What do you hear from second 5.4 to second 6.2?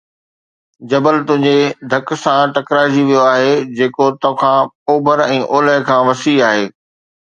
اولهه کان